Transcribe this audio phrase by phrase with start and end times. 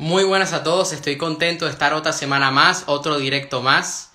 [0.00, 4.12] Muy buenas a todos, estoy contento de estar otra semana más, otro directo más.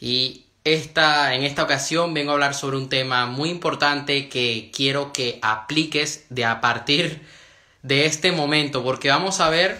[0.00, 5.12] Y esta, en esta ocasión vengo a hablar sobre un tema muy importante que quiero
[5.12, 7.20] que apliques de a partir
[7.82, 9.78] de este momento, porque vamos a ver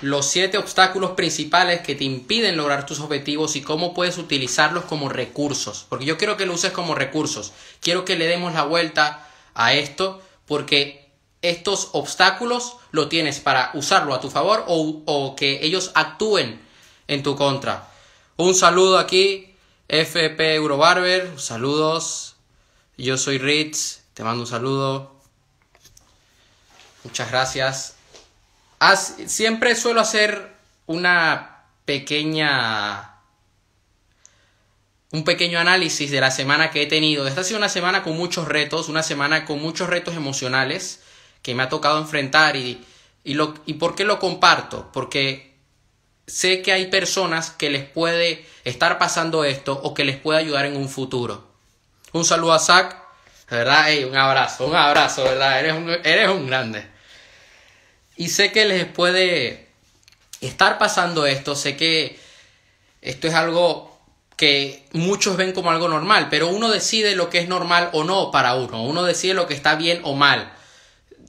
[0.00, 5.08] los siete obstáculos principales que te impiden lograr tus objetivos y cómo puedes utilizarlos como
[5.08, 5.86] recursos.
[5.88, 7.52] Porque yo quiero que lo uses como recursos.
[7.80, 10.97] Quiero que le demos la vuelta a esto porque
[11.42, 16.60] estos obstáculos lo tienes para usarlo a tu favor o, que ellos actúen
[17.06, 17.88] en tu contra.
[18.36, 19.54] Un saludo aquí,
[19.88, 22.36] FP Eurobarber, saludos.
[22.96, 25.12] Yo soy Ritz, te mando un saludo.
[27.04, 27.94] Muchas gracias.
[29.26, 33.14] siempre suelo hacer una pequeña
[35.10, 37.26] un pequeño análisis de la semana que he tenido.
[37.26, 41.00] Esta ha sido una semana con muchos retos, una semana con muchos retos emocionales
[41.48, 42.84] que me ha tocado enfrentar y,
[43.24, 45.54] y, lo, y por qué lo comparto, porque
[46.26, 50.66] sé que hay personas que les puede estar pasando esto o que les puede ayudar
[50.66, 51.48] en un futuro.
[52.12, 52.94] Un saludo a Zach,
[53.48, 53.86] ¿verdad?
[54.06, 55.58] un abrazo, un abrazo, ¿verdad?
[55.58, 56.86] Eres un, eres un grande.
[58.18, 59.68] Y sé que les puede
[60.42, 62.20] estar pasando esto, sé que
[63.00, 63.98] esto es algo
[64.36, 68.30] que muchos ven como algo normal, pero uno decide lo que es normal o no
[68.32, 70.52] para uno, uno decide lo que está bien o mal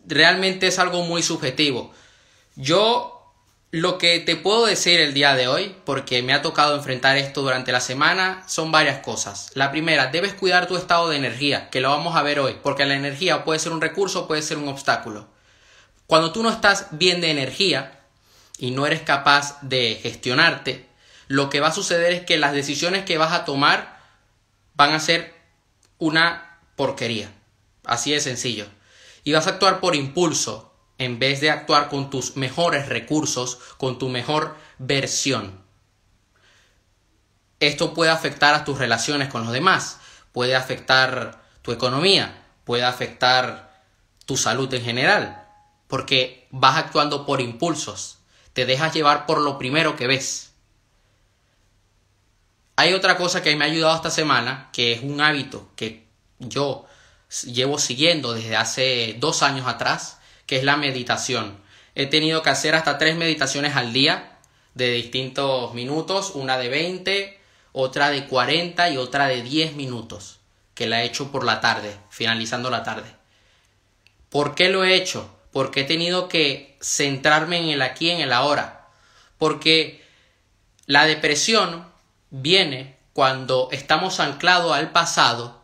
[0.10, 1.94] realmente es algo muy subjetivo.
[2.56, 3.16] Yo
[3.72, 7.44] lo que te puedo decir el día de hoy, porque me ha tocado enfrentar esto
[7.44, 9.52] durante la semana, son varias cosas.
[9.54, 12.86] La primera, debes cuidar tu estado de energía, que lo vamos a ver hoy, porque
[12.86, 15.28] la energía puede ser un recurso, puede ser un obstáculo.
[16.08, 18.00] Cuando tú no estás bien de energía
[18.58, 20.88] y no eres capaz de gestionarte,
[21.28, 24.00] lo que va a suceder es que las decisiones que vas a tomar
[24.74, 25.36] van a ser
[26.00, 27.32] una porquería.
[27.86, 28.66] Así de sencillo
[29.30, 34.00] y vas a actuar por impulso en vez de actuar con tus mejores recursos, con
[34.00, 35.62] tu mejor versión.
[37.60, 40.00] Esto puede afectar a tus relaciones con los demás,
[40.32, 43.84] puede afectar tu economía, puede afectar
[44.26, 45.48] tu salud en general,
[45.88, 48.18] porque vas actuando por impulsos,
[48.54, 50.54] te dejas llevar por lo primero que ves.
[52.78, 56.08] Hay otra cosa que me ha ayudado esta semana, que es un hábito que
[56.40, 56.88] yo
[57.44, 61.60] llevo siguiendo desde hace dos años atrás, que es la meditación.
[61.96, 64.38] He tenido que hacer hasta tres meditaciones al día
[64.74, 67.40] de distintos minutos, una de 20,
[67.72, 70.40] otra de 40 y otra de 10 minutos,
[70.74, 73.14] que la he hecho por la tarde, finalizando la tarde.
[74.30, 75.36] ¿Por qué lo he hecho?
[75.52, 78.88] Porque he tenido que centrarme en el aquí, en el ahora.
[79.38, 80.04] Porque
[80.86, 81.88] la depresión
[82.30, 85.59] viene cuando estamos anclados al pasado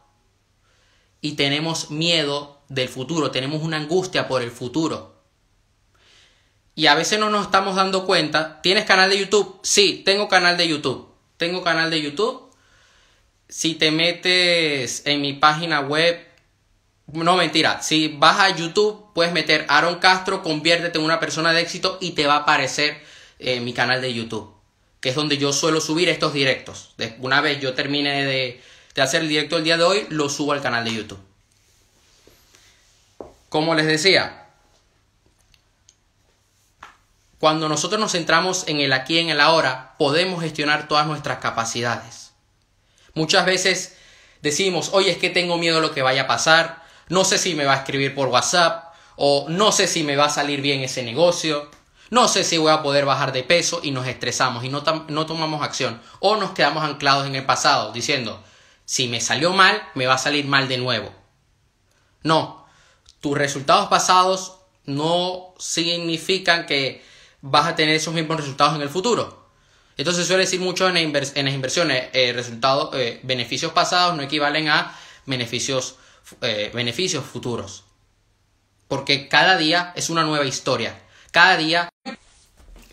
[1.25, 5.15] y tenemos miedo del futuro, tenemos una angustia por el futuro.
[6.75, 8.61] Y a veces no nos estamos dando cuenta.
[8.61, 9.59] ¿Tienes canal de YouTube?
[9.63, 11.09] Sí, tengo canal de YouTube.
[11.37, 12.51] Tengo canal de YouTube.
[13.49, 16.23] Si te metes en mi página web,
[17.07, 21.61] no mentira, si vas a YouTube puedes meter Aaron Castro, conviértete en una persona de
[21.61, 23.01] éxito y te va a aparecer
[23.39, 24.53] eh, mi canal de YouTube,
[24.99, 26.93] que es donde yo suelo subir estos directos.
[27.17, 28.61] Una vez yo termine de,
[28.95, 31.19] de hacer el directo el día de hoy, lo subo al canal de YouTube.
[33.49, 34.47] Como les decía,
[37.39, 41.39] cuando nosotros nos centramos en el aquí y en el ahora, podemos gestionar todas nuestras
[41.39, 42.31] capacidades.
[43.13, 43.97] Muchas veces
[44.41, 47.53] decimos, oye, es que tengo miedo a lo que vaya a pasar, no sé si
[47.53, 50.81] me va a escribir por WhatsApp, o no sé si me va a salir bien
[50.81, 51.69] ese negocio,
[52.09, 55.25] no sé si voy a poder bajar de peso y nos estresamos y no, no
[55.25, 58.41] tomamos acción, o nos quedamos anclados en el pasado diciendo,
[58.85, 61.11] si me salió mal, me va a salir mal de nuevo.
[62.23, 62.65] No,
[63.19, 67.03] tus resultados pasados no significan que
[67.41, 69.49] vas a tener esos mismos resultados en el futuro.
[69.97, 74.95] Entonces suele decir mucho en, las inversiones, eh, resultados, eh, beneficios pasados no equivalen a
[75.25, 75.95] beneficios,
[76.41, 77.85] eh, beneficios futuros.
[78.87, 81.01] Porque cada día es una nueva historia.
[81.31, 81.89] Cada día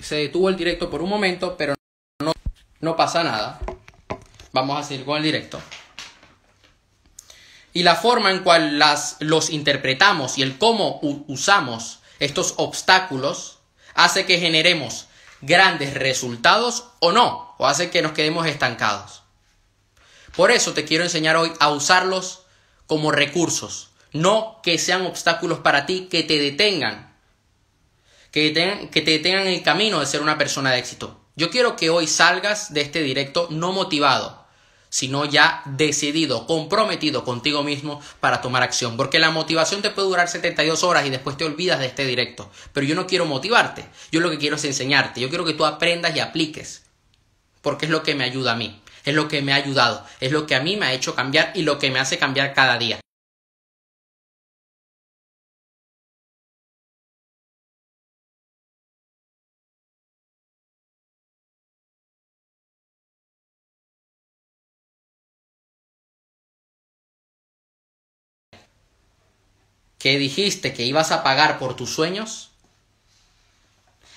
[0.00, 1.74] se detuvo el directo por un momento, pero
[2.80, 3.60] no pasa nada.
[4.52, 5.60] Vamos a seguir con el directo
[7.72, 13.58] y la forma en cual las, los interpretamos y el cómo usamos estos obstáculos
[13.94, 15.06] hace que generemos
[15.40, 19.22] grandes resultados o no, o hace que nos quedemos estancados.
[20.36, 22.42] Por eso te quiero enseñar hoy a usarlos
[22.86, 27.16] como recursos, no que sean obstáculos para ti que te detengan,
[28.30, 28.52] que
[28.90, 31.20] que te detengan en el camino de ser una persona de éxito.
[31.34, 34.41] Yo quiero que hoy salgas de este directo no motivado,
[34.92, 38.98] sino ya decidido, comprometido contigo mismo para tomar acción.
[38.98, 42.50] Porque la motivación te puede durar 72 horas y después te olvidas de este directo.
[42.74, 45.64] Pero yo no quiero motivarte, yo lo que quiero es enseñarte, yo quiero que tú
[45.64, 46.82] aprendas y apliques.
[47.62, 50.30] Porque es lo que me ayuda a mí, es lo que me ha ayudado, es
[50.30, 52.76] lo que a mí me ha hecho cambiar y lo que me hace cambiar cada
[52.76, 53.00] día.
[70.02, 72.50] Que dijiste que ibas a pagar por tus sueños?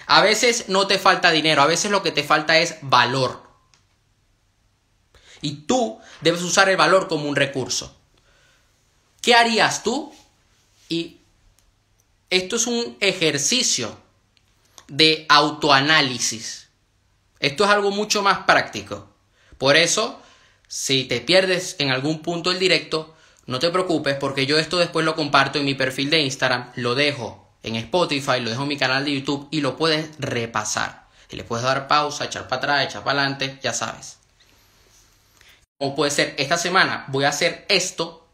[0.08, 3.44] A veces no te falta dinero, a veces lo que te falta es valor.
[5.42, 7.96] Y tú debes usar el valor como un recurso.
[9.22, 10.12] ¿Qué harías tú?
[10.90, 11.20] Y
[12.32, 13.96] esto es un ejercicio
[14.88, 16.68] de autoanálisis.
[17.40, 19.08] Esto es algo mucho más práctico.
[19.60, 20.20] Por eso,
[20.68, 23.15] si te pierdes en algún punto el directo,
[23.48, 26.96] no te preocupes porque yo esto después lo comparto en mi perfil de Instagram, lo
[26.96, 31.06] dejo en Spotify, lo dejo en mi canal de YouTube y lo puedes repasar.
[31.30, 34.18] Y le puedes dar pausa, echar para atrás, echar para adelante, ya sabes.
[35.78, 38.25] O puede ser, esta semana voy a hacer esto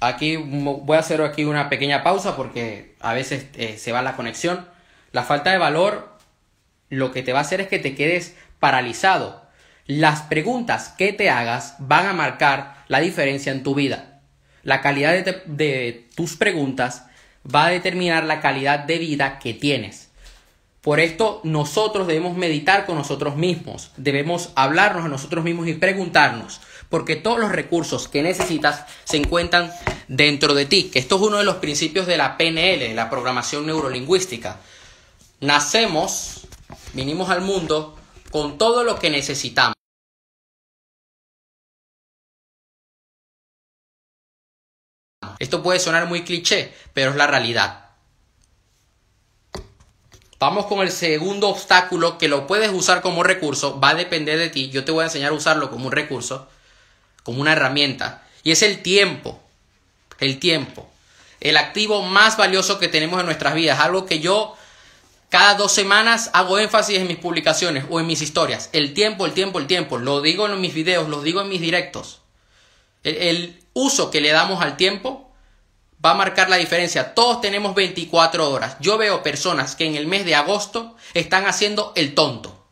[0.00, 4.16] Aquí voy a hacer aquí una pequeña pausa porque a veces eh, se va la
[4.16, 4.66] conexión.
[5.12, 6.16] La falta de valor
[6.90, 9.42] lo que te va a hacer es que te quedes paralizado.
[9.86, 14.20] Las preguntas que te hagas van a marcar la diferencia en tu vida.
[14.62, 17.06] La calidad de, de tus preguntas
[17.46, 20.05] va a determinar la calidad de vida que tienes.
[20.86, 26.60] Por esto nosotros debemos meditar con nosotros mismos, debemos hablarnos a nosotros mismos y preguntarnos,
[26.88, 29.72] porque todos los recursos que necesitas se encuentran
[30.06, 34.60] dentro de ti, esto es uno de los principios de la PNL, la programación neurolingüística.
[35.40, 36.46] Nacemos,
[36.92, 37.98] vinimos al mundo
[38.30, 39.74] con todo lo que necesitamos.
[45.40, 47.85] Esto puede sonar muy cliché, pero es la realidad.
[50.38, 54.50] Vamos con el segundo obstáculo que lo puedes usar como recurso, va a depender de
[54.50, 56.48] ti, yo te voy a enseñar a usarlo como un recurso
[57.26, 58.22] como una herramienta.
[58.44, 59.42] Y es el tiempo.
[60.20, 60.88] El tiempo.
[61.40, 63.80] El activo más valioso que tenemos en nuestras vidas.
[63.80, 64.54] Algo que yo
[65.28, 68.70] cada dos semanas hago énfasis en mis publicaciones o en mis historias.
[68.72, 69.98] El tiempo, el tiempo, el tiempo.
[69.98, 72.20] Lo digo en mis videos, lo digo en mis directos.
[73.02, 75.25] El, el uso que le damos al tiempo
[76.06, 77.14] va a marcar la diferencia.
[77.14, 78.76] Todos tenemos 24 horas.
[78.80, 82.66] Yo veo personas que en el mes de agosto están haciendo el tonto.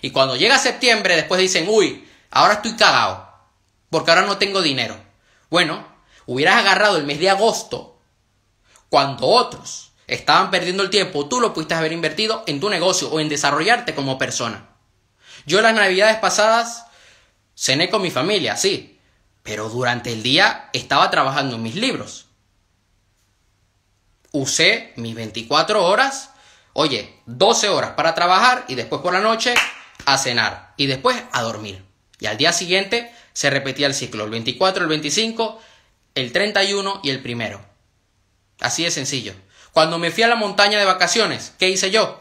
[0.00, 3.28] Y cuando llega septiembre, después dicen, uy, ahora estoy cagado
[3.90, 4.96] porque ahora no tengo dinero.
[5.50, 5.86] Bueno,
[6.26, 8.00] hubieras agarrado el mes de agosto,
[8.88, 13.20] cuando otros estaban perdiendo el tiempo, tú lo pudiste haber invertido en tu negocio o
[13.20, 14.68] en desarrollarte como persona.
[15.46, 16.86] Yo las navidades pasadas
[17.54, 18.93] cené con mi familia, sí,
[19.44, 22.26] pero durante el día estaba trabajando en mis libros.
[24.32, 26.30] Usé mis 24 horas,
[26.72, 29.54] oye, 12 horas para trabajar y después por la noche
[30.06, 31.84] a cenar y después a dormir.
[32.18, 35.60] Y al día siguiente se repetía el ciclo, el 24, el 25,
[36.14, 37.64] el 31 y el primero.
[38.60, 39.34] Así de sencillo.
[39.72, 42.18] Cuando me fui a la montaña de vacaciones, ¿qué hice yo?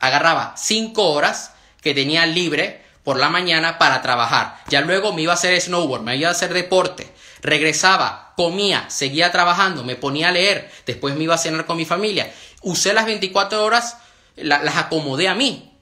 [0.00, 4.62] Agarraba 5 horas que tenía libre por la mañana para trabajar.
[4.68, 7.12] Ya luego me iba a hacer snowboard, me iba a hacer deporte.
[7.42, 11.84] Regresaba, comía, seguía trabajando, me ponía a leer, después me iba a cenar con mi
[11.84, 12.32] familia.
[12.62, 13.98] Usé las 24 horas,
[14.36, 15.78] las acomodé a mí.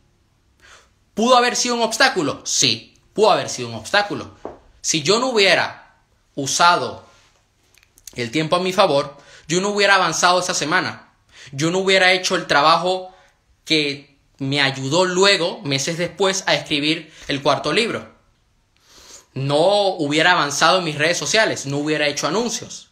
[1.14, 2.42] ¿Pudo haber sido un obstáculo?
[2.44, 4.34] Sí, pudo haber sido un obstáculo.
[4.80, 5.94] Si yo no hubiera
[6.34, 7.06] usado
[8.14, 11.12] el tiempo a mi favor, yo no hubiera avanzado esa semana.
[11.52, 13.14] Yo no hubiera hecho el trabajo
[13.64, 14.11] que
[14.42, 18.12] me ayudó luego, meses después, a escribir el cuarto libro.
[19.34, 22.90] No hubiera avanzado en mis redes sociales, no hubiera hecho anuncios.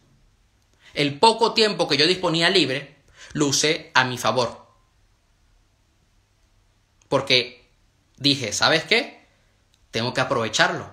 [0.94, 3.02] El poco tiempo que yo disponía libre,
[3.32, 4.64] lo usé a mi favor.
[7.08, 7.68] Porque
[8.16, 9.26] dije, ¿sabes qué?
[9.90, 10.88] Tengo que aprovecharlo.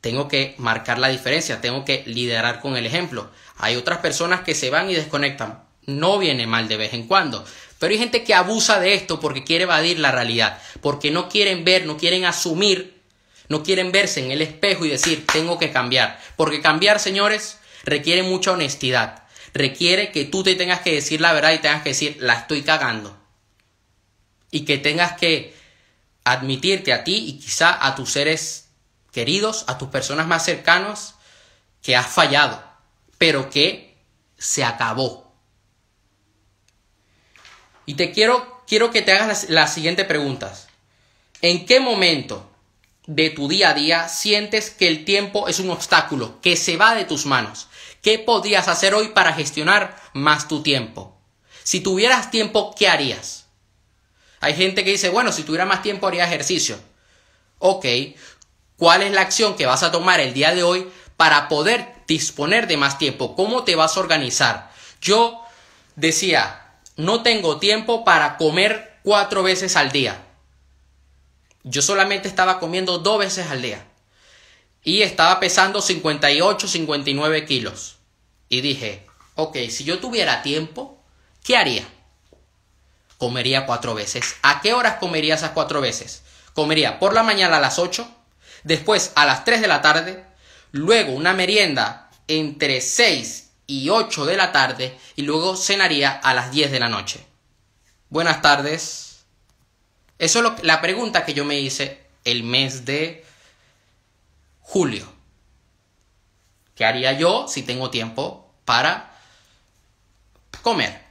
[0.00, 3.30] Tengo que marcar la diferencia, tengo que liderar con el ejemplo.
[3.58, 5.64] Hay otras personas que se van y desconectan.
[5.84, 7.44] No viene mal de vez en cuando.
[7.78, 11.64] Pero hay gente que abusa de esto porque quiere evadir la realidad, porque no quieren
[11.64, 13.02] ver, no quieren asumir,
[13.48, 16.20] no quieren verse en el espejo y decir, tengo que cambiar.
[16.36, 19.24] Porque cambiar, señores, requiere mucha honestidad.
[19.52, 22.62] Requiere que tú te tengas que decir la verdad y tengas que decir, la estoy
[22.62, 23.16] cagando.
[24.50, 25.54] Y que tengas que
[26.24, 28.68] admitirte a ti y quizá a tus seres
[29.12, 31.14] queridos, a tus personas más cercanas,
[31.82, 32.62] que has fallado,
[33.18, 33.96] pero que
[34.38, 35.23] se acabó.
[37.86, 40.68] Y te quiero, quiero que te hagas las, siguientes preguntas.
[41.42, 42.50] ¿En qué momento
[43.06, 46.94] de tu día a día sientes que el tiempo es un obstáculo, que se va
[46.94, 47.68] de tus manos?
[48.02, 51.16] ¿Qué podrías hacer hoy para gestionar más tu tiempo?
[51.62, 53.46] Si tuvieras tiempo, ¿qué harías?
[54.40, 56.78] Hay gente que dice, bueno, si tuviera más tiempo haría ejercicio.
[57.58, 57.86] Ok,
[58.76, 60.86] ¿cuál es la acción que vas a tomar el día de hoy
[61.16, 63.34] para poder disponer de más tiempo?
[63.36, 64.70] ¿Cómo te vas a organizar?
[65.00, 65.40] Yo
[65.96, 66.63] decía,
[66.96, 70.24] no tengo tiempo para comer cuatro veces al día.
[71.64, 73.84] Yo solamente estaba comiendo dos veces al día.
[74.82, 77.96] Y estaba pesando 58, 59 kilos.
[78.48, 81.02] Y dije, ok, si yo tuviera tiempo,
[81.42, 81.88] ¿qué haría?
[83.18, 84.36] Comería cuatro veces.
[84.42, 86.22] ¿A qué horas comería esas cuatro veces?
[86.52, 88.06] Comería por la mañana a las 8,
[88.62, 90.24] después a las 3 de la tarde,
[90.70, 96.50] luego una merienda entre 6 y 8 de la tarde y luego cenaría a las
[96.50, 97.24] 10 de la noche.
[98.08, 99.24] Buenas tardes.
[100.18, 103.24] Eso es la pregunta que yo me hice el mes de
[104.60, 105.12] julio.
[106.74, 109.16] ¿Qué haría yo si tengo tiempo para
[110.62, 111.02] comer?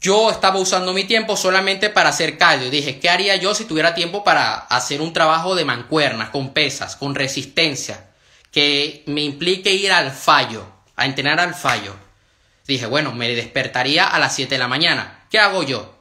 [0.00, 2.70] Yo estaba usando mi tiempo solamente para hacer cardio.
[2.70, 6.94] Dije, ¿qué haría yo si tuviera tiempo para hacer un trabajo de mancuernas, con pesas,
[6.96, 8.10] con resistencia?
[8.54, 11.92] Que me implique ir al fallo, a entrenar al fallo.
[12.68, 15.26] Dije, bueno, me despertaría a las 7 de la mañana.
[15.28, 15.98] ¿Qué hago yo?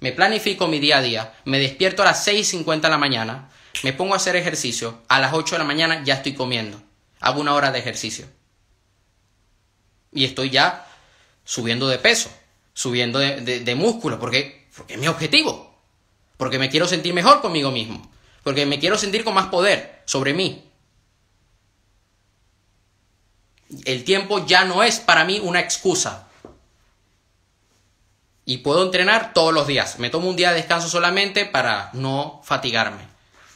[0.00, 3.50] Me planifico mi día a día, me despierto a las 6.50 de la mañana,
[3.82, 6.82] me pongo a hacer ejercicio, a las 8 de la mañana ya estoy comiendo.
[7.20, 8.26] Hago una hora de ejercicio.
[10.10, 10.86] Y estoy ya
[11.44, 12.30] subiendo de peso,
[12.72, 15.78] subiendo de, músculo, porque, porque es mi objetivo.
[16.38, 18.10] Porque me quiero sentir mejor conmigo mismo.
[18.42, 20.70] Porque me quiero sentir con más poder sobre mí.
[23.84, 26.28] El tiempo ya no es para mí una excusa.
[28.44, 29.98] Y puedo entrenar todos los días.
[29.98, 33.02] Me tomo un día de descanso solamente para no fatigarme.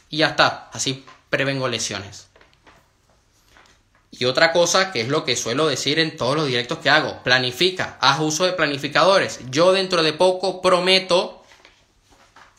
[0.09, 0.69] Y ya está.
[0.73, 2.27] Así prevengo lesiones.
[4.11, 7.21] Y otra cosa que es lo que suelo decir en todos los directos que hago.
[7.23, 7.97] Planifica.
[8.01, 9.39] Haz uso de planificadores.
[9.49, 11.43] Yo dentro de poco prometo,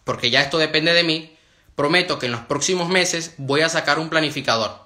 [0.05, 1.37] porque ya esto depende de mí,
[1.75, 4.79] prometo que en los próximos meses voy a sacar un planificador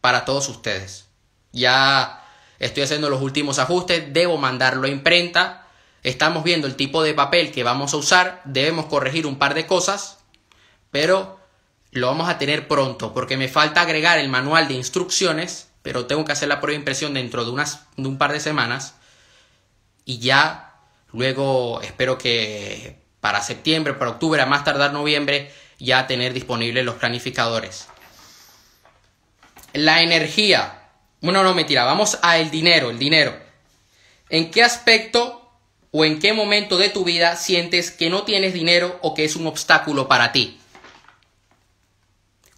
[0.00, 1.09] para todos ustedes.
[1.52, 2.24] Ya
[2.58, 5.66] estoy haciendo los últimos ajustes, debo mandarlo a imprenta.
[6.02, 9.66] Estamos viendo el tipo de papel que vamos a usar, debemos corregir un par de
[9.66, 10.18] cosas,
[10.90, 11.38] pero
[11.92, 16.24] lo vamos a tener pronto porque me falta agregar el manual de instrucciones, pero tengo
[16.24, 18.94] que hacer la prueba de impresión dentro de, unas, de un par de semanas
[20.04, 20.74] y ya
[21.12, 26.96] luego espero que para septiembre, para octubre, a más tardar noviembre, ya tener disponibles los
[26.96, 27.88] planificadores.
[29.72, 30.79] La energía.
[31.20, 33.36] Bueno, no, mentira, vamos a el dinero, el dinero.
[34.30, 35.50] ¿En qué aspecto
[35.90, 39.36] o en qué momento de tu vida sientes que no tienes dinero o que es
[39.36, 40.58] un obstáculo para ti?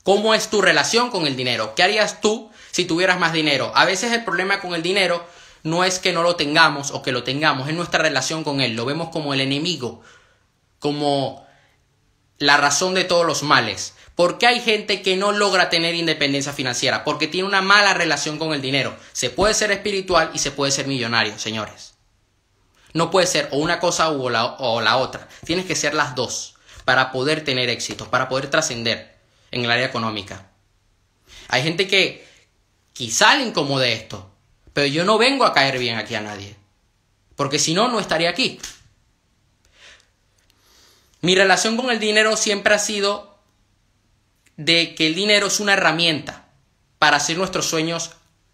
[0.04, 1.74] ¿Cómo es tu relación con el dinero?
[1.74, 3.72] ¿Qué harías tú si tuvieras más dinero?
[3.74, 5.24] A veces el problema con el dinero
[5.64, 8.74] no es que no lo tengamos o que lo tengamos, es nuestra relación con él.
[8.74, 10.02] Lo vemos como el enemigo,
[10.78, 11.46] como
[12.38, 13.94] la razón de todos los males.
[14.14, 17.04] ¿Por qué hay gente que no logra tener independencia financiera?
[17.04, 18.94] Porque tiene una mala relación con el dinero.
[19.12, 21.94] Se puede ser espiritual y se puede ser millonario, señores.
[22.92, 25.28] No puede ser o una cosa o la, o la otra.
[25.46, 29.16] Tienes que ser las dos para poder tener éxito, para poder trascender
[29.50, 30.50] en el área económica.
[31.48, 32.26] Hay gente que
[32.92, 34.30] quizá le incomode esto,
[34.74, 36.54] pero yo no vengo a caer bien aquí a nadie.
[37.34, 38.60] Porque si no, no estaría aquí.
[41.22, 43.31] Mi relación con el dinero siempre ha sido
[44.56, 46.46] de que el dinero es una herramienta
[46.98, 48.12] para hacer nuestros sueños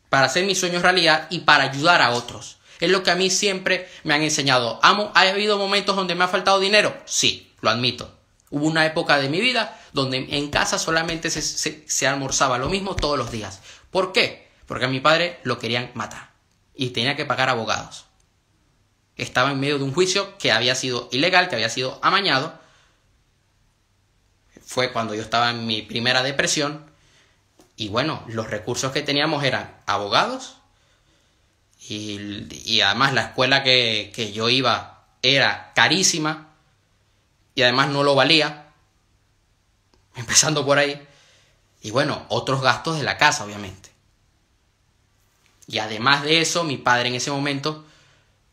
[0.09, 2.59] para hacer mis sueños realidad y para ayudar a otros.
[2.81, 4.79] Es lo que a mí siempre me han enseñado.
[4.83, 6.97] ¿Ha habido momentos donde me ha faltado dinero?
[7.07, 8.15] Sí, lo admito.
[8.51, 12.95] Hubo una época de mi vida donde en casa solamente se, se, almorzaba lo mismo
[12.95, 13.61] todos los días.
[13.91, 14.49] ¿Por qué?
[14.67, 16.31] Porque a mi padre lo querían matar
[16.75, 18.07] y tenía que pagar abogados.
[19.17, 22.59] Estaba en medio de un juicio que había sido ilegal, que había sido amañado.
[24.69, 26.85] Fue cuando yo estaba en mi primera depresión.
[27.75, 30.59] Y bueno, los recursos que teníamos eran abogados.
[31.89, 36.51] Y, además la escuela que, que yo iba era carísima
[37.55, 38.67] y además no lo valía.
[40.15, 41.01] Empezando por ahí.
[41.81, 43.91] Y bueno, otros gastos de la casa, obviamente.
[45.67, 47.87] Y además de eso, mi padre en ese momento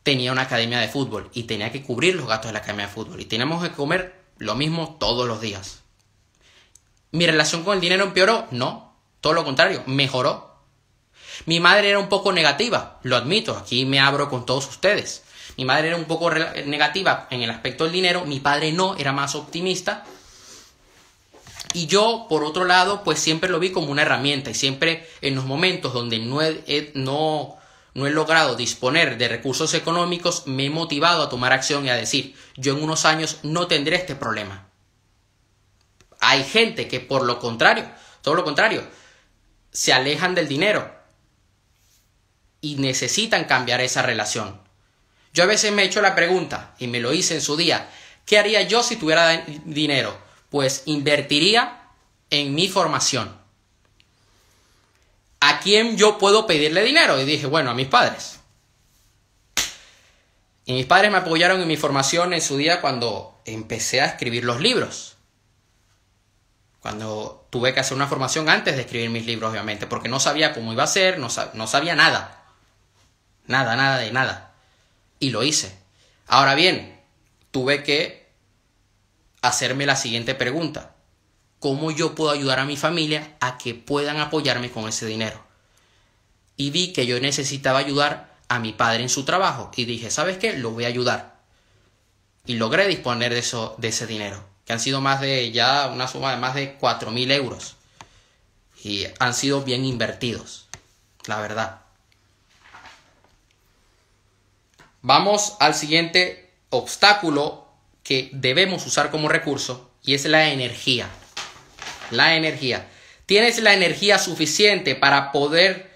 [0.04, 2.94] tenía una academia de fútbol y tenía que cubrir los gastos de la academia de
[2.94, 3.20] fútbol.
[3.20, 5.82] Y teníamos que comer lo mismo todos los días.
[7.16, 8.46] ¿Mi relación con el dinero empeoró?
[8.52, 10.54] No, todo lo contrario, mejoró.
[11.46, 15.24] Mi madre era un poco negativa, lo admito, aquí me abro con todos ustedes.
[15.56, 19.14] Mi madre era un poco negativa en el aspecto del dinero, mi padre no, era
[19.14, 20.04] más optimista.
[21.72, 25.36] Y yo, por otro lado, pues siempre lo vi como una herramienta y siempre en
[25.36, 27.56] los momentos donde no he, no,
[27.94, 31.96] no he logrado disponer de recursos económicos, me he motivado a tomar acción y a
[31.96, 34.65] decir, yo en unos años no tendré este problema.
[36.20, 37.90] Hay gente que por lo contrario,
[38.22, 38.84] todo lo contrario,
[39.72, 40.94] se alejan del dinero
[42.62, 44.60] y necesitan cambiar esa relación.
[45.34, 47.90] Yo a veces me he hecho la pregunta, y me lo hice en su día,
[48.26, 50.18] ¿qué haría yo si tuviera dinero?
[50.50, 51.90] Pues invertiría
[52.30, 53.38] en mi formación.
[55.42, 57.20] ¿A quién yo puedo pedirle dinero?
[57.20, 58.40] Y dije, bueno, a mis padres.
[60.66, 64.44] Y mis padres me apoyaron en mi formación en su día cuando empecé a escribir
[64.44, 65.15] los libros.
[66.86, 70.54] Cuando tuve que hacer una formación antes de escribir mis libros, obviamente, porque no sabía
[70.54, 72.44] cómo iba a ser, no, sabía nada.
[73.48, 74.54] Nada, nada de nada
[75.20, 75.76] y lo hice.
[76.28, 77.02] Ahora bien,
[77.50, 78.30] tuve que
[79.42, 80.94] hacerme la siguiente pregunta.
[81.58, 85.44] ¿Cómo yo puedo ayudar a mi familia a que puedan apoyarme con ese dinero?
[86.56, 90.38] Y vi que yo necesitaba ayudar a mi padre en su trabajo y dije, ¿sabes
[90.38, 90.56] qué?
[90.56, 91.40] Lo voy a ayudar.
[92.46, 93.40] Y logré disponer de
[93.88, 96.76] ese dinero, que han sido más de ya una suma de más de
[97.12, 97.76] mil euros.
[98.84, 100.68] Y han sido bien invertidos,
[101.28, 101.82] la verdad.
[105.02, 107.68] Vamos al siguiente obstáculo
[108.04, 111.08] que debemos usar como recurso y es la energía.
[112.12, 112.88] La energía.
[113.26, 115.92] ¿Tienes la energía suficiente para poder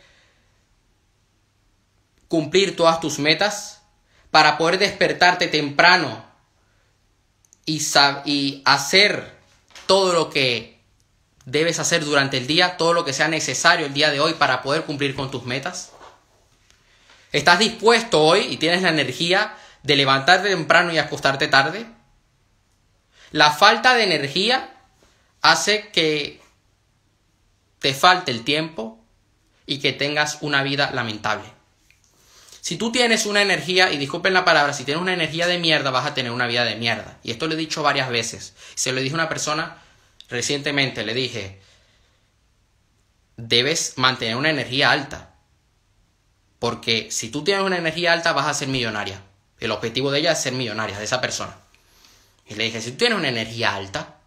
[2.27, 3.81] cumplir todas tus metas?
[4.31, 6.28] Para poder despertarte temprano
[8.25, 9.37] y, hacer
[9.85, 10.79] todo lo que
[11.45, 14.61] debes hacer durante el día, todo lo que sea necesario el día de hoy para
[14.61, 15.91] poder cumplir con tus metas?
[17.31, 21.85] ¿Estás dispuesto hoy y tienes la energía de levantarte temprano y acostarte tarde?
[23.31, 24.73] La falta de energía
[25.41, 26.41] hace que
[27.79, 28.99] te falte el tiempo
[29.65, 31.58] y que tengas una vida lamentable.
[32.61, 35.91] Si tú tienes una energía, y disculpen la palabra, si tienes una energía de mierda,
[35.91, 37.17] vas a tener una vida de mierda.
[37.23, 38.53] Y esto lo he dicho varias veces.
[38.75, 39.77] Se lo dije a una persona
[40.29, 41.61] recientemente, le dije,
[43.37, 45.35] debes mantener una energía alta.
[46.59, 49.21] Porque si tú tienes una energía alta vas a ser millonaria.
[49.59, 51.57] El objetivo de ella es ser millonaria, de esa persona.
[52.45, 54.17] Y le dije, si tú tienes una energía alta,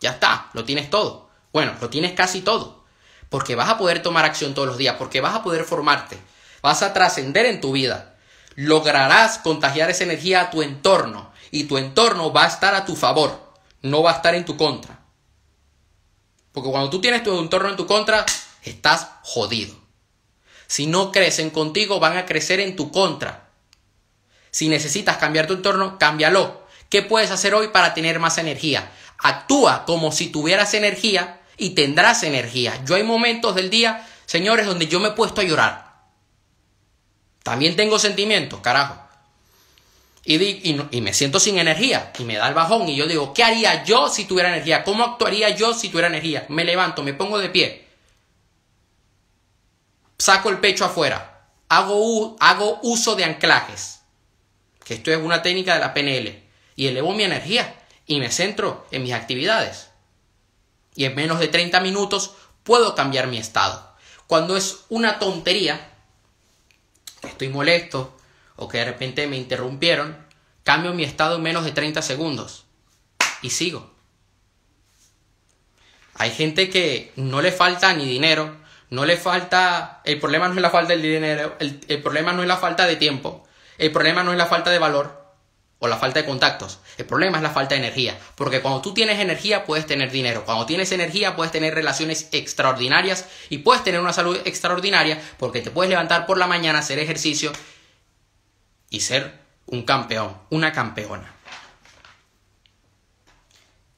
[0.00, 1.30] ya está, lo tienes todo.
[1.52, 2.84] Bueno, lo tienes casi todo.
[3.28, 6.18] Porque vas a poder tomar acción todos los días, porque vas a poder formarte,
[6.64, 8.14] vas a trascender en tu vida.
[8.54, 12.96] Lograrás contagiar esa energía a tu entorno y tu entorno va a estar a tu
[12.96, 14.98] favor, no va a estar en tu contra.
[16.52, 18.24] Porque cuando tú tienes tu entorno en tu contra,
[18.62, 19.74] estás jodido.
[20.66, 23.50] Si no crecen contigo, van a crecer en tu contra.
[24.50, 26.66] Si necesitas cambiar tu entorno, cámbialo.
[26.88, 28.90] ¿Qué puedes hacer hoy para tener más energía?
[29.18, 32.82] Actúa como si tuvieras energía y tendrás energía.
[32.86, 35.83] Yo hay momentos del día, señores, donde yo me he puesto a llorar.
[37.44, 39.00] También tengo sentimientos, carajo.
[40.24, 40.36] Y,
[40.70, 43.84] y, me siento sin energía y me da el bajón y yo digo, ¿qué haría
[43.84, 44.82] yo si tuviera energía?
[44.82, 46.46] ¿Cómo actuaría yo si tuviera energía?
[46.48, 47.84] Me levanto, me pongo de pie
[50.18, 54.00] saco el pecho afuera, hago, hago uso de anclajes,
[54.84, 56.42] que esto es una técnica de la PNL,
[56.76, 57.74] y elevo mi energía
[58.06, 59.90] y me centro en mis actividades.
[60.94, 63.94] Y en menos de 30 minutos puedo cambiar mi estado.
[64.26, 65.93] Cuando es una tontería,
[67.26, 68.16] estoy molesto
[68.56, 70.16] o que de repente me interrumpieron,
[70.62, 72.66] cambio mi estado en menos de 30 segundos
[73.42, 73.92] y sigo.
[76.14, 78.56] Hay gente que no le falta ni dinero,
[78.90, 82.42] no le falta, el problema no es la falta del dinero, el, el problema no
[82.42, 83.46] es la falta de tiempo,
[83.78, 85.23] el problema no es la falta de valor
[85.84, 88.94] o la falta de contactos, el problema es la falta de energía, porque cuando tú
[88.94, 94.00] tienes energía puedes tener dinero, cuando tienes energía puedes tener relaciones extraordinarias y puedes tener
[94.00, 97.52] una salud extraordinaria porque te puedes levantar por la mañana, hacer ejercicio
[98.88, 101.34] y ser un campeón, una campeona.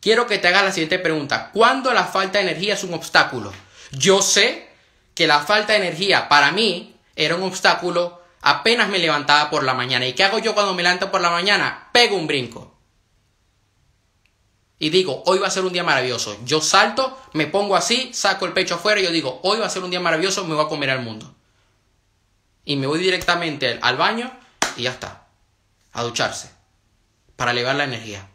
[0.01, 1.51] Quiero que te hagas la siguiente pregunta.
[1.53, 3.53] ¿Cuándo la falta de energía es un obstáculo?
[3.93, 4.69] Yo sé
[5.15, 9.75] que la falta de energía para mí era un obstáculo apenas me levantaba por la
[9.75, 10.07] mañana.
[10.07, 11.89] ¿Y qué hago yo cuando me levanto por la mañana?
[11.93, 12.79] Pego un brinco.
[14.79, 16.39] Y digo, hoy va a ser un día maravilloso.
[16.45, 19.71] Yo salto, me pongo así, saco el pecho afuera y yo digo, hoy va a
[19.71, 21.35] ser un día maravilloso, me voy a comer al mundo.
[22.65, 24.31] Y me voy directamente al baño
[24.77, 25.27] y ya está.
[25.93, 26.49] A ducharse.
[27.35, 28.29] Para elevar la energía.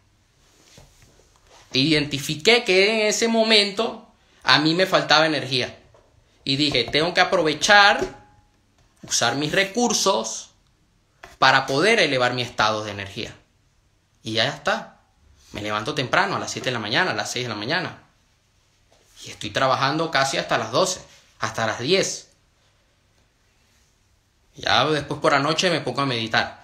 [1.72, 4.10] Identifiqué que en ese momento
[4.44, 5.80] a mí me faltaba energía.
[6.44, 8.21] Y dije, tengo que aprovechar,
[9.04, 10.52] usar mis recursos
[11.40, 13.36] para poder elevar mi estado de energía.
[14.24, 15.00] Y ya está.
[15.54, 18.04] Me levanto temprano, a las 7 de la mañana, a las 6 de la mañana.
[19.26, 21.02] Y estoy trabajando casi hasta las 12,
[21.40, 22.30] hasta las 10.
[24.56, 26.62] Ya después por la noche me pongo a meditar.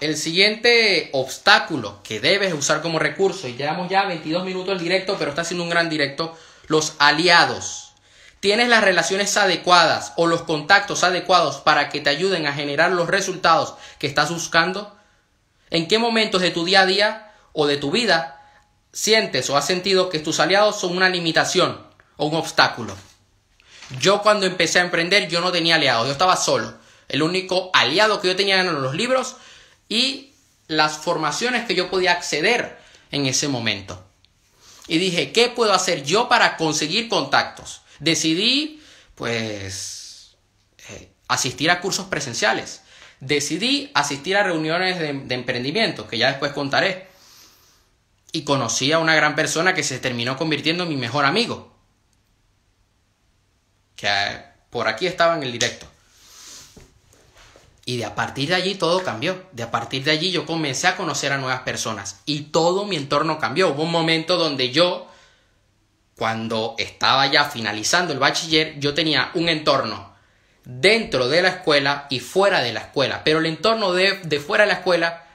[0.00, 5.16] El siguiente obstáculo que debes usar como recurso, y llevamos ya 22 minutos el directo,
[5.18, 7.85] pero está siendo un gran directo, los aliados.
[8.40, 13.08] ¿Tienes las relaciones adecuadas o los contactos adecuados para que te ayuden a generar los
[13.08, 14.96] resultados que estás buscando?
[15.70, 18.40] ¿En qué momentos de tu día a día o de tu vida
[18.92, 21.80] sientes o has sentido que tus aliados son una limitación
[22.16, 22.94] o un obstáculo?
[24.00, 26.74] Yo cuando empecé a emprender yo no tenía aliados, yo estaba solo.
[27.08, 29.36] El único aliado que yo tenía eran los libros
[29.88, 30.34] y
[30.68, 32.78] las formaciones que yo podía acceder
[33.12, 34.02] en ese momento.
[34.88, 37.82] Y dije, ¿qué puedo hacer yo para conseguir contactos?
[38.00, 38.82] Decidí,
[39.14, 40.36] pues,
[40.88, 42.82] eh, asistir a cursos presenciales.
[43.20, 47.08] Decidí asistir a reuniones de, emprendimiento, que ya después contaré.
[48.32, 51.74] Y conocí a una gran persona que se terminó convirtiendo en mi mejor amigo.
[53.94, 55.86] Que eh, por aquí estaba en el directo.
[57.88, 59.44] Y de a partir de allí todo cambió.
[59.52, 62.20] De a partir de allí yo comencé a conocer a nuevas personas.
[62.26, 63.68] Y todo mi entorno cambió.
[63.70, 65.08] Hubo un momento donde yo,
[66.16, 70.16] cuando estaba ya finalizando el bachiller, yo tenía un entorno
[70.64, 73.22] dentro de la escuela y fuera de la escuela.
[73.22, 75.26] Pero el entorno de, de fuera de la escuela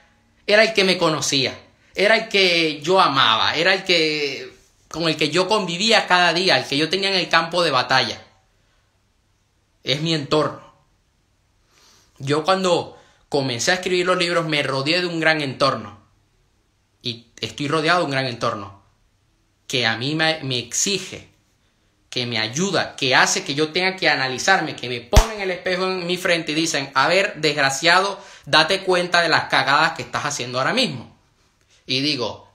[0.46, 1.56] era el que me conocía.
[1.94, 3.54] Era el que yo amaba.
[3.54, 4.52] Era el que
[4.88, 6.58] con el que yo convivía cada día.
[6.58, 8.20] El que yo tenía en el campo de batalla.
[9.84, 10.62] Es mi entorno.
[12.18, 16.02] Yo cuando comencé a escribir los libros me rodeé de un gran entorno.
[17.02, 18.81] Y estoy rodeado de un gran entorno.
[19.72, 21.30] Que a mí me, exige,
[22.10, 25.86] que me ayuda, que hace que yo tenga que analizarme, que me ponen el espejo
[25.86, 30.26] en mi frente y dicen, a ver, desgraciado, date cuenta de las cagadas que estás
[30.26, 31.16] haciendo ahora mismo.
[31.86, 32.52] Y digo,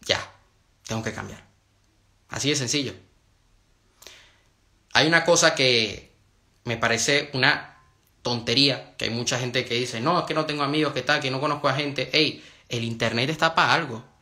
[0.00, 0.28] ya,
[0.88, 1.44] tengo que cambiar.
[2.30, 2.94] Así de sencillo.
[4.92, 6.10] Hay una cosa que
[6.64, 7.78] me parece una
[8.22, 11.20] tontería, que hay mucha gente que dice, no, es que no tengo amigos, que tal,
[11.20, 12.10] que no conozco a gente.
[12.12, 14.17] Hey, el Internet está para algo.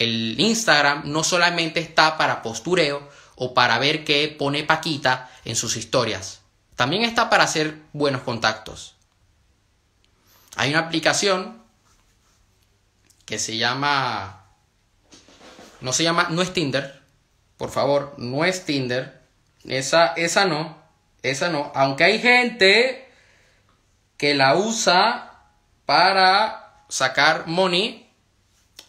[0.00, 5.76] El Instagram no solamente está para postureo o para ver qué pone Paquita en sus
[5.76, 6.40] historias.
[6.74, 8.96] También está para hacer buenos contactos.
[10.56, 11.62] Hay una aplicación
[13.26, 14.46] que se llama...
[15.82, 16.28] No se llama...
[16.30, 17.02] No es Tinder.
[17.58, 19.20] Por favor, no es Tinder.
[19.64, 20.82] Esa, esa no.
[21.22, 21.72] Esa no.
[21.74, 23.12] Aunque hay gente
[24.16, 25.44] que la usa
[25.84, 28.09] para sacar money.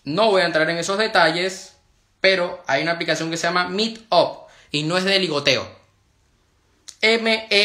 [0.04, 1.76] No voy a entrar en esos detalles,
[2.20, 5.68] pero hay una aplicación que se llama Meetup y no es de ligoteo.
[7.02, 7.62] M-E-E-T-U-P.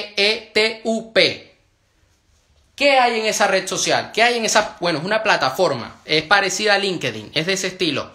[2.74, 4.12] ¿Qué hay en esa red social?
[4.12, 4.76] ¿Qué hay en esa?
[4.80, 6.00] Bueno, es una plataforma.
[6.04, 7.30] Es parecida a LinkedIn.
[7.34, 8.10] Es de ese estilo.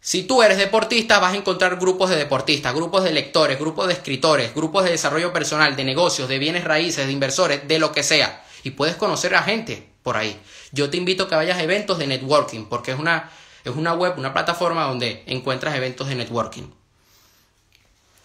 [0.00, 3.92] Si tú eres deportista, vas a encontrar grupos de deportistas, grupos de lectores, grupos de
[3.92, 8.02] escritores, grupos de desarrollo personal, de negocios, de bienes raíces, de inversores, de lo que
[8.02, 8.44] sea.
[8.64, 10.40] Y puedes conocer a gente por ahí.
[10.72, 13.30] Yo te invito a que vayas a eventos de networking, porque es una,
[13.64, 16.64] es una web, una plataforma donde encuentras eventos de networking.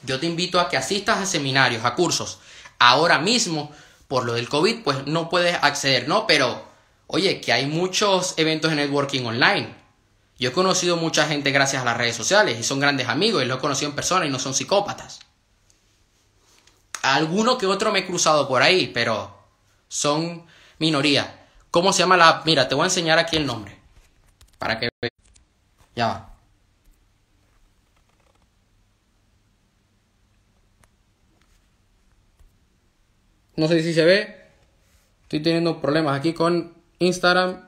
[0.03, 2.39] Yo te invito a que asistas a seminarios, a cursos.
[2.79, 3.71] Ahora mismo,
[4.07, 6.25] por lo del COVID, pues no puedes acceder, ¿no?
[6.27, 6.63] Pero,
[7.07, 9.87] oye, que hay muchos eventos de networking online
[10.39, 13.47] yo he conocido mucha gente gracias a las redes sociales y son grandes amigos y
[13.47, 15.19] los he conocido en persona y no son psicópatas.
[17.01, 19.35] Alguno que otro me he cruzado por ahí, pero
[19.87, 20.45] son
[20.77, 21.36] minoría.
[21.77, 22.41] ¿Cómo se llama la?
[22.43, 23.77] Mira, te voy a enseñar aquí el nombre.
[24.57, 25.13] Para que veas.
[25.95, 26.35] Ya va.
[33.57, 34.49] No sé si se ve.
[35.21, 37.66] Estoy teniendo problemas aquí con Instagram.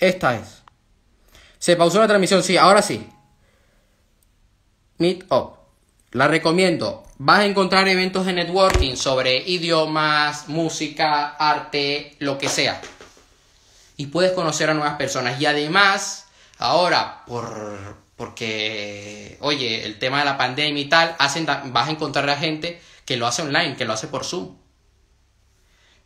[0.00, 0.62] Esta es.
[1.58, 3.08] Se pausó la transmisión, sí, ahora sí.
[4.98, 5.56] Meet Up.
[6.12, 7.04] La recomiendo.
[7.18, 12.80] Vas a encontrar eventos de networking sobre idiomas, música, arte, lo que sea.
[13.96, 15.40] Y puedes conocer a nuevas personas.
[15.40, 16.26] Y además,
[16.58, 22.28] ahora, por, porque, oye, el tema de la pandemia y tal, hacen, vas a encontrar
[22.28, 24.56] a gente que lo hace online, que lo hace por Zoom.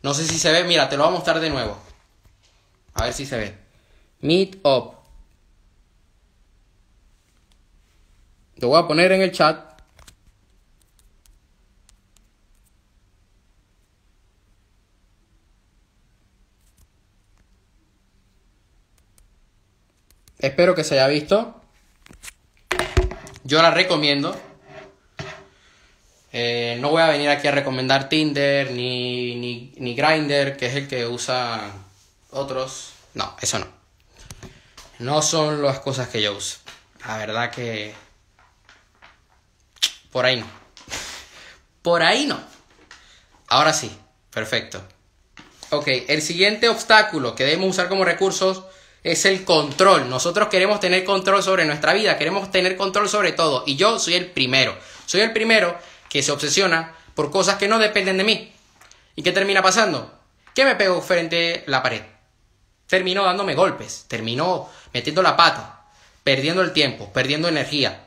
[0.01, 1.77] No sé si se ve, mira, te lo voy a mostrar de nuevo.
[2.93, 3.70] A ver si se ve.
[4.21, 4.95] Meet Up.
[8.57, 9.71] Lo voy a poner en el chat.
[20.37, 21.61] Espero que se haya visto.
[23.43, 24.35] Yo la recomiendo.
[26.33, 30.75] Eh, no voy a venir aquí a recomendar Tinder ni, ni, ni Grindr, que es
[30.75, 31.73] el que usa
[32.31, 32.93] otros.
[33.13, 33.80] No, eso no.
[35.01, 36.59] No son las cosas que yo uso.
[37.07, 37.95] La verdad que...
[40.11, 40.45] Por ahí no.
[41.81, 42.39] Por ahí no.
[43.47, 43.91] Ahora sí.
[44.29, 44.79] Perfecto.
[45.71, 48.63] Ok, el siguiente obstáculo que debemos usar como recursos
[49.01, 50.07] es el control.
[50.07, 53.63] Nosotros queremos tener control sobre nuestra vida, queremos tener control sobre todo.
[53.65, 54.77] Y yo soy el primero.
[55.07, 55.75] Soy el primero
[56.09, 58.53] que se obsesiona por cosas que no dependen de mí.
[59.15, 60.13] ¿Y qué termina pasando?
[60.53, 62.03] Que me pego frente a la pared.
[62.85, 65.85] Termino dándome golpes, termino metiendo la pata,
[66.23, 68.05] perdiendo el tiempo, perdiendo energía.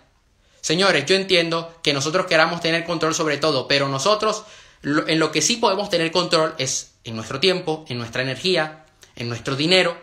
[0.60, 4.44] Señores, yo entiendo que nosotros queramos tener control sobre todo, pero nosotros
[4.82, 8.84] en lo que sí podemos tener control es en nuestro tiempo, en nuestra energía,
[9.16, 9.96] en nuestro dinero,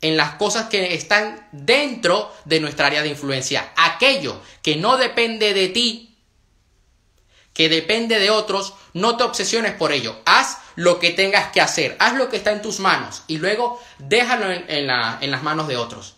[0.00, 3.72] en las cosas que están dentro de nuestra área de influencia.
[3.76, 6.11] Aquello que no depende de ti,
[7.52, 10.20] que depende de otros, no te obsesiones por ello.
[10.24, 13.80] Haz lo que tengas que hacer, haz lo que está en tus manos y luego
[13.98, 16.16] déjalo en, las manos de otros.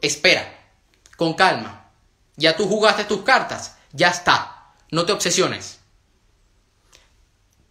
[0.00, 0.70] Espera,
[1.16, 1.90] con calma.
[2.36, 4.72] Ya tú jugaste tus cartas, ya está.
[4.90, 5.80] No te obsesiones.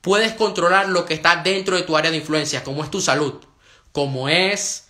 [0.01, 3.41] Puedes controlar lo que está dentro de tu área de influencia, como es tu salud,
[3.91, 4.87] como es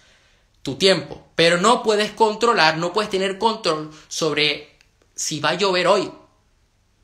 [0.63, 4.78] tu tiempo, pero no puedes controlar, no puedes tener control sobre
[5.13, 6.12] si va a llover hoy.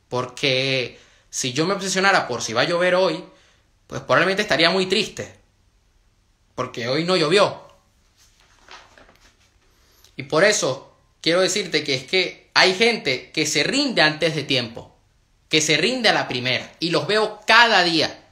[0.09, 3.23] Porque si yo me obsesionara por si va a llover hoy,
[3.87, 5.35] pues probablemente estaría muy triste.
[6.55, 7.67] Porque hoy no llovió.
[10.17, 14.43] Y por eso quiero decirte que es que hay gente que se rinde antes de
[14.43, 14.95] tiempo.
[15.47, 16.71] Que se rinde a la primera.
[16.79, 18.25] Y los veo cada día.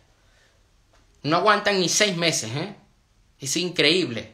[1.23, 2.75] No aguantan ni seis meses, ¿eh?
[3.39, 4.33] Es increíble.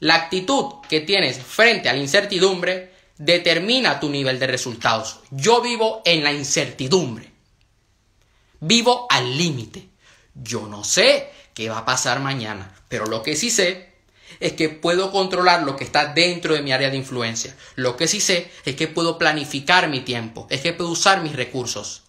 [0.00, 5.20] La actitud que tienes frente a la incertidumbre determina tu nivel de resultados.
[5.30, 7.32] Yo vivo en la incertidumbre.
[8.60, 9.88] Vivo al límite.
[10.34, 13.94] Yo no sé qué va a pasar mañana, pero lo que sí sé
[14.40, 17.56] es que puedo controlar lo que está dentro de mi área de influencia.
[17.76, 21.36] Lo que sí sé es que puedo planificar mi tiempo, es que puedo usar mis
[21.36, 22.02] recursos.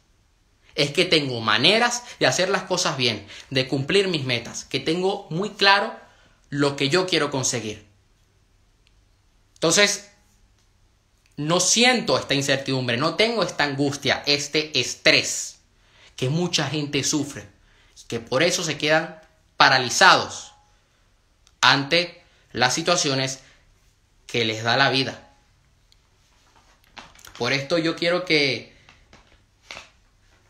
[0.74, 5.28] Es que tengo maneras de hacer las cosas bien, de cumplir mis metas, que tengo
[5.30, 5.96] muy claro
[6.50, 7.86] lo que yo quiero conseguir.
[9.54, 10.10] Entonces,
[11.38, 15.60] no siento esta incertidumbre, no tengo esta angustia, este estrés
[16.16, 17.56] que mucha gente sufre
[18.08, 19.20] que por eso se quedan
[19.58, 20.54] paralizados
[21.62, 23.40] ante las situaciones
[24.28, 25.22] que les da la vida.
[27.38, 28.76] Por esto yo quiero que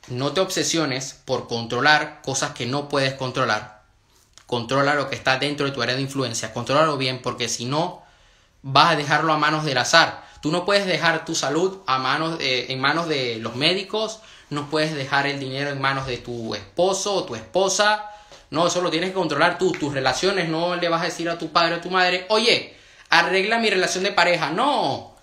[0.08, 3.84] no te obsesiones por controlar cosas que no puedes controlar.
[4.45, 6.54] Controla lo que está dentro de tu área de influencia.
[6.54, 8.04] Contrólalo bien porque si no
[8.62, 10.25] vas a dejarlo a manos del azar.
[10.45, 14.19] Tú no puedes dejar tu salud manos, en manos de los médicos,
[14.51, 18.12] no puedes dejar el dinero en manos de tu esposo o tu esposa.
[18.51, 19.71] No, eso lo tienes que controlar tú.
[19.71, 22.77] Tus relaciones no le vas a decir a tu padre o a tu madre, oye,
[23.10, 24.51] arregla mi relación de pareja.
[24.51, 25.15] No,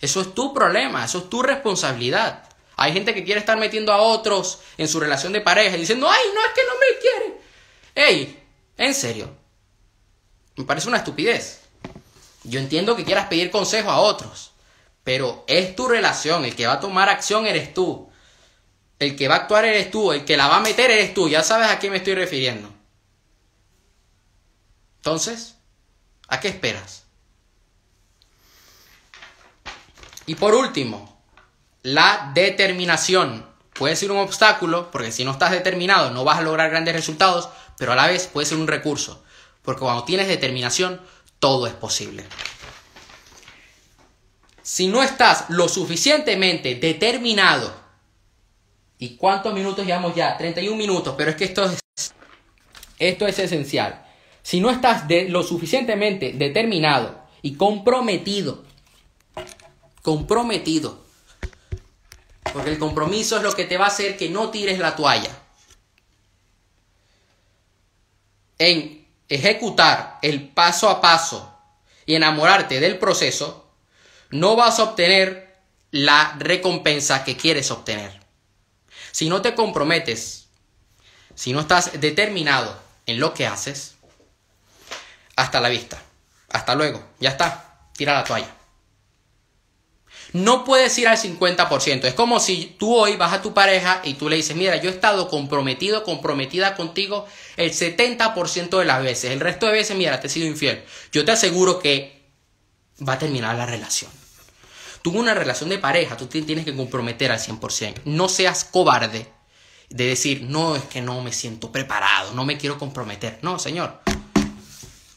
[0.00, 2.44] eso es tu problema, eso es tu responsabilidad.
[2.76, 6.24] Hay gente que quiere estar metiendo a otros en su relación de pareja diciendo, ay,
[6.34, 7.40] no, es que no me quiere.
[8.10, 8.42] Ey,
[8.78, 9.36] en serio.
[10.56, 11.60] Me parece una estupidez.
[12.44, 14.51] Yo entiendo que quieras pedir consejo a otros,
[15.04, 18.10] pero es tu relación, el que va a tomar acción eres tú.
[18.98, 21.28] El que va a actuar eres tú, el que la va a meter eres tú,
[21.28, 22.72] ya sabes a qué me estoy refiriendo.
[24.98, 25.56] Entonces,
[26.28, 27.02] ¿a qué esperas?
[30.26, 31.20] Y por último,
[31.82, 33.50] la determinación.
[33.74, 37.48] puede ser un obstáculo, porque si no estás determinado no vas a lograr grandes resultados,
[37.78, 39.24] pero a la vez puede ser un recurso,
[39.62, 41.00] porque cuando tienes determinación,
[41.40, 42.24] todo es posible.
[44.62, 47.74] Si no estás lo suficientemente determinado,
[48.98, 50.36] ¿y cuántos minutos llevamos ya?
[50.36, 52.14] 31 minutos, pero es que esto es,
[52.98, 54.06] esto es esencial.
[54.42, 58.64] Si no estás de lo suficientemente determinado y comprometido,
[60.02, 61.02] comprometido,
[62.52, 65.30] porque el compromiso es lo que te va a hacer que no tires la toalla.
[68.58, 71.52] En ejecutar el paso a paso
[72.06, 73.61] y enamorarte del proceso,
[74.32, 75.56] no vas a obtener
[75.90, 78.20] la recompensa que quieres obtener.
[79.12, 80.48] Si no te comprometes,
[81.34, 83.96] si no estás determinado en lo que haces,
[85.36, 86.02] hasta la vista.
[86.48, 87.02] Hasta luego.
[87.20, 87.88] Ya está.
[87.94, 88.54] Tira la toalla.
[90.32, 92.04] No puedes ir al 50%.
[92.04, 94.88] Es como si tú hoy vas a tu pareja y tú le dices, mira, yo
[94.88, 97.26] he estado comprometido, comprometida contigo
[97.58, 99.30] el 70% de las veces.
[99.30, 100.84] El resto de veces, mira, te he sido infiel.
[101.12, 102.22] Yo te aseguro que
[103.06, 104.21] va a terminar la relación.
[105.02, 108.02] Tuvo una relación de pareja, tú te tienes que comprometer al 100%.
[108.04, 109.26] No seas cobarde
[109.90, 113.38] de decir, no, es que no me siento preparado, no me quiero comprometer.
[113.42, 114.00] No, señor,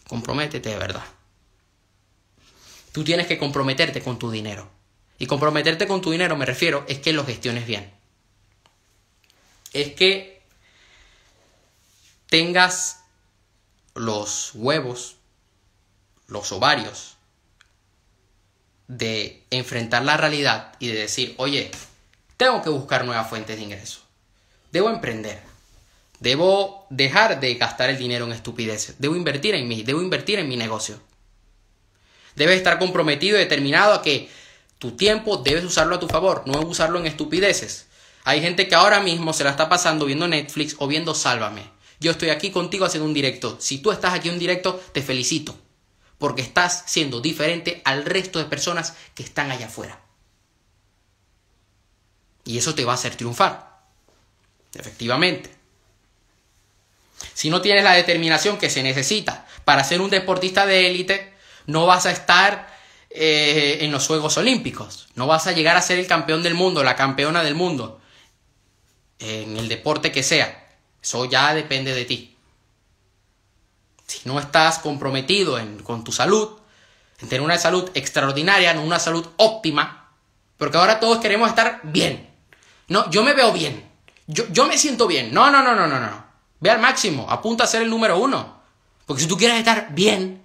[0.08, 1.04] comprométete de verdad.
[2.92, 4.70] Tú tienes que comprometerte con tu dinero.
[5.18, 7.92] Y comprometerte con tu dinero me refiero es que lo gestiones bien.
[9.72, 10.42] Es que
[12.28, 13.02] tengas
[13.94, 15.18] los huevos,
[16.28, 17.15] los ovarios,
[18.88, 21.72] de enfrentar la realidad y de decir, oye,
[22.38, 24.02] tengo que buscar nuevas fuentes de ingreso.
[24.72, 25.42] Debo emprender.
[26.20, 28.96] Debo dejar de gastar el dinero en estupideces.
[29.00, 29.84] Debo invertir en mí.
[29.84, 31.00] Debo invertir en mi negocio.
[32.36, 34.30] Debes estar comprometido y determinado a que
[34.80, 37.88] tu tiempo debes usarlo a tu favor, no usarlo en estupideces.
[38.26, 41.64] Hay gente que ahora mismo se la está pasando viendo Netflix o viendo Sálvame.
[42.00, 43.56] Yo estoy aquí contigo haciendo un directo.
[43.60, 45.58] Si tú estás aquí en un directo, te felicito.
[46.18, 50.00] Porque estás siendo diferente al resto de personas que están allá afuera.
[52.46, 53.80] Y eso te va a hacer triunfar.
[54.74, 55.56] Efectivamente.
[57.34, 61.34] Si no tienes la determinación que se necesita para ser un deportista de élite,
[61.66, 62.76] no vas a estar
[63.10, 65.08] eh, en los Juegos Olímpicos.
[65.16, 68.00] No vas a llegar a ser el campeón del mundo, la campeona del mundo,
[69.20, 70.68] en el deporte que sea.
[71.02, 72.35] Eso ya depende de ti.
[74.08, 76.58] Si no estás comprometido con tu salud,
[77.20, 80.10] en tener una salud extraordinaria, no una salud óptima,
[80.58, 82.30] porque ahora todos queremos estar bien.
[82.88, 83.90] No, yo me veo bien.
[84.28, 85.34] Yo, yo me siento bien.
[85.34, 86.26] No, no, no, no, no, no.
[86.60, 88.62] Ve al máximo, apunta a ser el número uno.
[89.06, 90.44] Porque si tú quieres estar bien,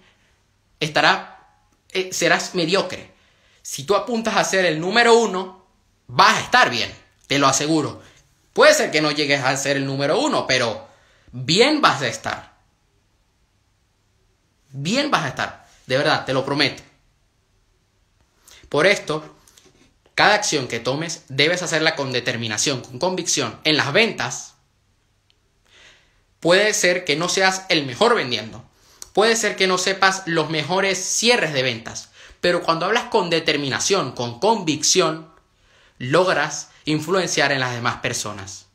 [0.79, 1.31] estará
[1.93, 3.11] eh, serás mediocre.
[3.63, 5.67] Si tú apuntas a ser el número uno,
[6.07, 6.91] vas a estar bien,
[7.27, 8.01] te lo aseguro.
[8.53, 10.89] Puede ser que no llegues a ser el número uno, pero
[11.33, 12.50] bien vas a estar.
[14.71, 16.83] Bien vas a estar, de verdad, te lo prometo.
[18.69, 19.37] Por esto,
[20.15, 23.59] cada acción que tomes debes hacerla con determinación, con convicción.
[23.65, 24.55] En las ventas,
[26.39, 28.71] puede ser que no seas el mejor vendiendo,
[29.13, 34.13] Puede ser que no sepas los mejores cierres de ventas, pero cuando hablas con determinación,
[34.13, 35.29] con convicción,
[35.99, 38.67] logras influenciar en las demás personas.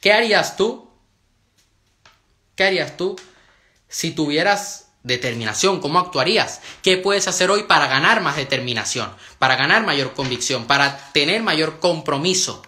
[0.00, 0.88] ¿Qué harías tú?
[2.54, 3.16] ¿Qué harías tú
[3.88, 5.80] si tuvieras determinación?
[5.80, 6.60] ¿Cómo actuarías?
[6.82, 9.12] ¿Qué puedes hacer hoy para ganar más determinación?
[9.38, 12.62] Para ganar mayor convicción, para tener mayor compromiso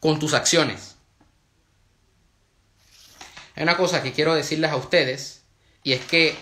[0.00, 0.96] con tus acciones.
[3.54, 5.42] Hay una cosa que quiero decirles a ustedes
[5.82, 6.36] y es que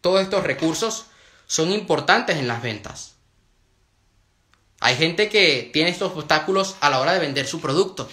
[0.00, 1.06] todos estos recursos
[1.46, 3.14] son importantes en las ventas.
[4.80, 8.08] Hay gente que tiene estos obstáculos a la hora de vender su producto.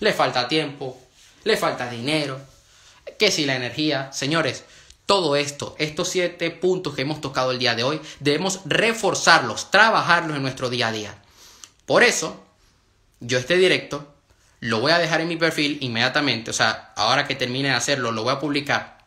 [0.00, 1.00] Le falta tiempo,
[1.44, 2.40] le falta dinero,
[3.18, 4.12] que si la energía.
[4.12, 4.64] Señores,
[5.06, 10.36] todo esto, estos siete puntos que hemos tocado el día de hoy, debemos reforzarlos, trabajarlos
[10.36, 11.22] en nuestro día a día.
[11.86, 12.44] Por eso,
[13.20, 14.12] yo este directo
[14.60, 18.12] lo voy a dejar en mi perfil inmediatamente, o sea, ahora que termine de hacerlo,
[18.12, 18.98] lo voy a publicar.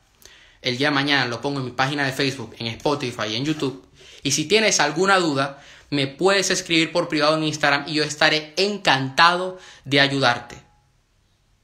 [0.62, 3.46] El día de mañana lo pongo en mi página de Facebook, en Spotify y en
[3.46, 3.88] YouTube.
[4.22, 8.54] Y si tienes alguna duda, me puedes escribir por privado en Instagram y yo estaré
[8.58, 10.65] encantado de ayudarte.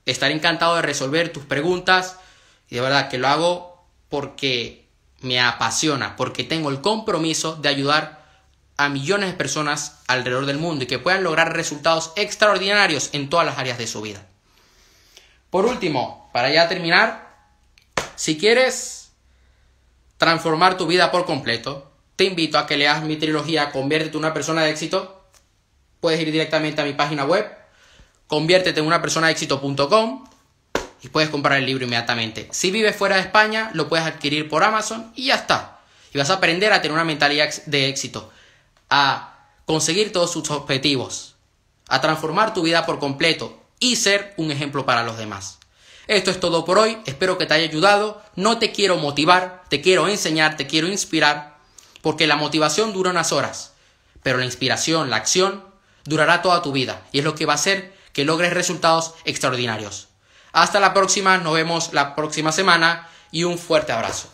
[0.06, 2.18] Estaré encantado de resolver tus preguntas
[2.70, 4.88] y de verdad que lo hago porque
[5.22, 8.22] me apasiona, porque tengo el compromiso de ayudar
[8.78, 13.46] a millones de personas alrededor del mundo y que puedan lograr resultados extraordinarios en todas
[13.46, 14.26] las áreas de su vida.
[15.52, 17.30] Por último, para ya terminar,
[18.16, 19.12] si quieres
[20.18, 24.34] transformar tu vida por completo, te invito a que leas mi trilogía Conviértete en una
[24.34, 25.26] persona de éxito.
[26.00, 27.46] puedes ir directamente a mi página web,
[28.32, 30.24] conviértete en una persona de éxito.com
[31.02, 32.48] y puedes comprar el libro inmediatamente.
[32.52, 35.82] Si vives fuera de España, lo puedes adquirir por Amazon y ya está.
[36.14, 38.32] Y vas a aprender a tener una mentalidad de éxito,
[38.90, 41.36] a conseguir todos sus objetivos,
[41.90, 45.60] a transformar tu vida por completo y ser un ejemplo para los demás.
[46.08, 49.82] Esto es todo por hoy, espero que te haya ayudado, no te quiero motivar, te
[49.82, 51.58] quiero enseñar, te quiero inspirar,
[52.02, 53.74] porque la motivación dura unas horas,
[54.24, 55.66] pero la inspiración, la acción,
[56.06, 60.08] durará toda tu vida y es lo que va a hacer que logres resultados extraordinarios.
[60.54, 64.30] Hasta la próxima, nos vemos la próxima semana y un fuerte abrazo.